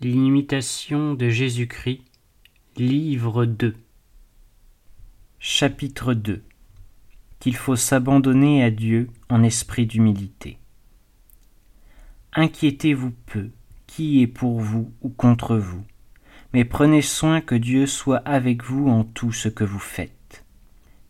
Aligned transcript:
L'imitation 0.00 1.14
de 1.14 1.28
Jésus-Christ, 1.28 2.04
livre 2.76 3.46
2 3.46 3.74
Chapitre 5.40 6.14
2 6.14 6.44
Qu'il 7.40 7.56
faut 7.56 7.74
s'abandonner 7.74 8.62
à 8.62 8.70
Dieu 8.70 9.10
en 9.28 9.42
esprit 9.42 9.86
d'humilité. 9.86 10.58
Inquiétez-vous 12.32 13.10
peu, 13.26 13.50
qui 13.88 14.22
est 14.22 14.28
pour 14.28 14.60
vous 14.60 14.92
ou 15.02 15.08
contre 15.08 15.56
vous, 15.56 15.84
mais 16.52 16.64
prenez 16.64 17.02
soin 17.02 17.40
que 17.40 17.56
Dieu 17.56 17.86
soit 17.86 18.18
avec 18.18 18.62
vous 18.62 18.88
en 18.88 19.02
tout 19.02 19.32
ce 19.32 19.48
que 19.48 19.64
vous 19.64 19.80
faites. 19.80 20.44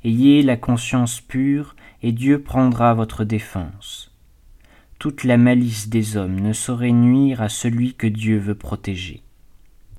Ayez 0.02 0.40
la 0.42 0.56
conscience 0.56 1.20
pure, 1.20 1.76
et 2.00 2.12
Dieu 2.12 2.42
prendra 2.42 2.94
votre 2.94 3.24
défense 3.24 4.17
toute 4.98 5.22
la 5.22 5.36
malice 5.36 5.88
des 5.88 6.16
hommes 6.16 6.40
ne 6.40 6.52
saurait 6.52 6.92
nuire 6.92 7.40
à 7.40 7.48
celui 7.48 7.94
que 7.94 8.08
Dieu 8.08 8.38
veut 8.38 8.56
protéger. 8.56 9.22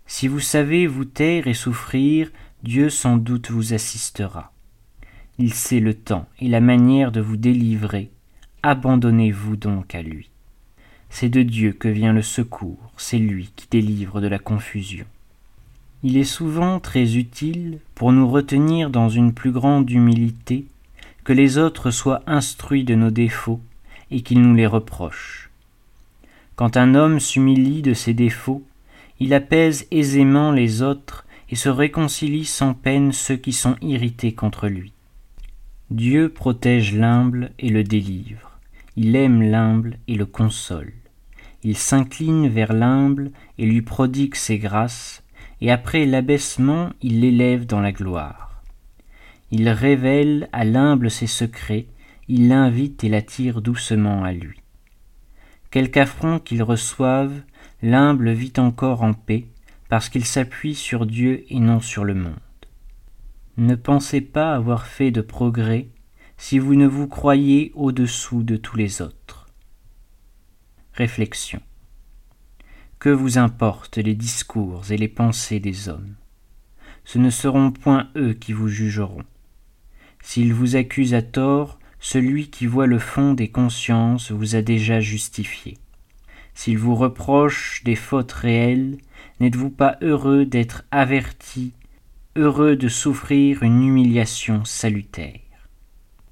Si 0.06 0.28
vous 0.28 0.42
savez 0.42 0.88
vous 0.88 1.06
taire 1.06 1.48
et 1.48 1.54
souffrir, 1.54 2.32
Dieu 2.64 2.90
sans 2.90 3.16
doute 3.16 3.50
vous 3.50 3.74
assistera. 3.74 4.52
Il 5.38 5.54
sait 5.54 5.80
le 5.80 5.94
temps 5.94 6.28
et 6.40 6.50
la 6.50 6.60
manière 6.60 7.14
de 7.14 7.22
vous 7.22 7.38
délivrer. 7.38 8.12
Abandonnez-vous 8.62 9.56
donc 9.56 9.96
à 9.96 10.02
lui. 10.02 10.30
C'est 11.10 11.30
de 11.30 11.44
Dieu 11.44 11.72
que 11.72 11.88
vient 11.88 12.12
le 12.12 12.22
secours, 12.22 12.92
c'est 12.98 13.18
lui 13.18 13.52
qui 13.56 13.68
délivre 13.72 14.20
de 14.20 14.28
la 14.28 14.38
confusion. 14.38 15.06
Il 16.04 16.18
est 16.18 16.24
souvent 16.26 16.80
très 16.80 17.16
utile, 17.16 17.80
pour 17.96 18.12
nous 18.12 18.30
retenir 18.30 18.90
dans 18.90 19.10
une 19.10 19.34
plus 19.34 19.52
grande 19.52 19.90
humilité, 19.90 20.66
que 21.24 21.34
les 21.34 21.58
autres 21.58 21.92
soient 21.92 22.22
instruits 22.28 22.84
de 22.84 22.96
nos 22.96 23.12
défauts 23.12 23.62
et 24.12 24.22
qu'il 24.22 24.42
nous 24.42 24.56
les 24.56 24.68
reproche. 24.68 25.50
Quand 26.56 26.78
un 26.78 26.96
homme 26.96 27.20
s'humilie 27.20 27.82
de 27.82 27.94
ses 27.94 28.14
défauts, 28.14 28.64
il 29.20 29.34
apaise 29.34 29.88
aisément 29.92 30.52
les 30.52 30.82
autres 30.82 31.26
et 31.50 31.56
se 31.56 31.70
réconcilie 31.70 32.46
sans 32.46 32.74
peine 32.74 33.12
ceux 33.12 33.38
qui 33.38 33.54
sont 33.54 33.76
irrités 33.82 34.34
contre 34.34 34.68
lui. 34.68 34.94
Dieu 35.90 36.30
protège 36.30 36.94
l'humble 36.94 37.52
et 37.58 37.70
le 37.70 37.84
délivre. 37.84 38.60
Il 38.96 39.16
aime 39.16 39.42
l'humble 39.42 39.98
et 40.08 40.16
le 40.16 40.26
console. 40.26 40.94
Il 41.64 41.76
s'incline 41.76 42.48
vers 42.48 42.74
l'humble 42.74 43.32
et 43.58 43.66
lui 43.66 43.82
prodigue 43.82 44.36
ses 44.36 44.60
grâces, 44.60 45.24
et 45.62 45.72
après 45.72 46.06
l'abaissement 46.06 46.92
il 47.02 47.22
l'élève 47.22 47.66
dans 47.66 47.82
la 47.82 47.92
gloire. 47.92 48.62
Il 49.52 49.68
révèle 49.70 50.48
à 50.54 50.64
l'humble 50.64 51.10
ses 51.10 51.28
secrets, 51.28 51.88
il 52.30 52.48
l'invite 52.48 53.04
et 53.04 53.10
l'attire 53.10 53.62
doucement 53.62 54.24
à 54.24 54.32
lui. 54.32 54.62
Quelque 55.72 55.98
affront 55.98 56.40
qu'il 56.40 56.62
reçoive, 56.62 57.42
l'humble 57.82 58.32
vit 58.32 58.54
encore 58.58 59.02
en 59.02 59.14
paix, 59.14 59.48
parce 59.90 60.10
qu'il 60.10 60.26
s'appuie 60.26 60.76
sur 60.76 61.08
Dieu 61.08 61.44
et 61.50 61.60
non 61.60 61.80
sur 61.80 62.06
le 62.06 62.14
monde. 62.14 62.36
Ne 63.58 63.74
pensez 63.76 64.22
pas 64.22 64.54
avoir 64.54 64.86
fait 64.86 65.10
de 65.10 65.22
progrès 65.22 65.90
si 66.38 66.60
vous 66.60 66.76
ne 66.76 66.88
vous 66.88 67.08
croyez 67.08 67.72
au-dessous 67.74 68.44
de 68.44 68.56
tous 68.56 68.78
les 68.78 69.02
autres. 69.02 69.48
Réflexion. 70.94 71.62
Que 73.00 73.10
vous 73.10 73.40
importent 73.40 73.98
les 73.98 74.16
discours 74.16 74.92
et 74.92 74.98
les 74.98 75.08
pensées 75.08 75.60
des 75.60 75.90
hommes? 75.90 76.16
Ce 77.06 77.18
ne 77.18 77.32
seront 77.32 77.72
point 77.72 78.10
eux 78.16 78.34
qui 78.34 78.54
vous 78.54 78.68
jugeront. 78.68 79.24
S'ils 80.22 80.54
vous 80.54 80.76
accusent 80.76 81.16
à 81.16 81.24
tort, 81.24 81.79
celui 82.00 82.50
qui 82.50 82.66
voit 82.66 82.88
le 82.88 83.00
fond 83.00 83.34
des 83.34 83.50
consciences 83.50 84.32
vous 84.32 84.56
a 84.56 84.62
déjà 84.62 85.00
justifié. 85.00 85.78
S'il 86.54 86.78
vous 86.78 86.96
reproche 86.96 87.84
des 87.84 87.96
fautes 87.96 88.32
réelles, 88.32 88.98
n'êtes-vous 89.40 89.70
pas 89.70 89.98
heureux 90.02 90.46
d'être 90.46 90.84
averti, 90.92 91.74
heureux 92.36 92.76
de 92.76 92.88
souffrir 92.88 93.64
une 93.64 93.84
humiliation 93.84 94.66
salutaire? 94.66 95.40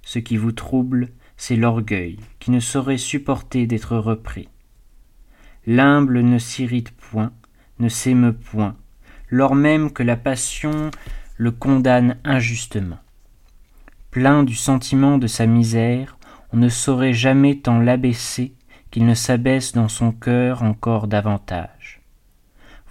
Ce 0.03 0.19
qui 0.19 0.38
vous 0.38 0.53
trouble, 0.53 1.09
c'est 1.36 1.56
l'orgueil, 1.56 2.18
qui 2.40 2.52
ne 2.52 2.59
saurait 2.59 2.97
supporter 2.97 3.68
d'être 3.68 3.97
repris. 3.97 4.50
L'humble 5.66 6.22
ne 6.22 6.40
s'irrite 6.40 6.91
point, 6.91 7.34
ne 7.80 7.90
s'émeut 7.90 8.36
point, 8.36 8.75
lors 9.30 9.56
même 9.56 9.91
que 9.91 10.03
la 10.03 10.16
passion 10.16 10.91
le 11.36 11.52
condamne 11.52 12.18
injustement 12.24 13.00
plein 14.12 14.44
du 14.44 14.56
sentiment 14.56 15.18
de 15.18 15.28
sa 15.28 15.45
misère, 15.45 16.18
on 16.53 16.57
ne 16.57 16.69
saurait 16.69 17.13
jamais 17.13 17.57
tant 17.57 17.79
l'abaisser 17.79 18.53
qu'il 18.91 19.06
ne 19.06 19.13
s'abaisse 19.13 19.73
dans 19.73 19.90
son 19.90 20.12
cœur 20.12 20.63
encore 20.63 21.07
davantage. 21.07 22.01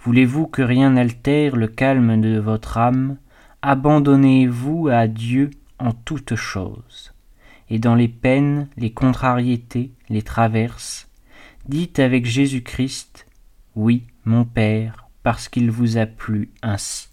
Voulez-vous 0.03 0.47
que 0.47 0.61
rien 0.61 0.91
n'altère 0.91 1.55
le 1.55 1.67
calme 1.67 2.21
de 2.21 2.39
votre 2.39 2.77
âme? 2.77 3.17
Abandonnez-vous 3.61 4.87
à 4.89 5.07
Dieu 5.07 5.49
en 5.79 5.91
toutes 5.91 6.35
choses, 6.35 7.13
et 7.69 7.79
dans 7.79 7.95
les 7.95 8.07
peines, 8.07 8.69
les 8.77 8.91
contrariétés, 8.91 9.91
les 10.09 10.21
traverses, 10.21 11.09
dites 11.67 11.99
avec 11.99 12.25
Jésus-Christ, 12.25 13.25
Oui, 13.75 14.03
mon 14.23 14.45
Père, 14.45 15.09
parce 15.23 15.49
qu'il 15.49 15.71
vous 15.71 15.97
a 15.97 16.05
plu 16.05 16.51
ainsi. 16.61 17.09